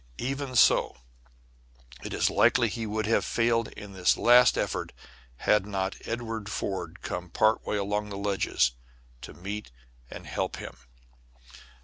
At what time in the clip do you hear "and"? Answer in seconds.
10.09-10.25